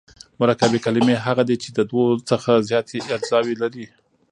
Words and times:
مرکبي 0.41 0.79
کلیمې 0.85 1.15
هغه 1.25 1.43
دي، 1.49 1.55
چي 1.63 1.69
د 1.77 1.79
دوو 1.89 2.05
څخه 2.29 2.51
زیاتي 2.69 2.97
اجزاوي 3.15 3.55
لري. 3.61 3.85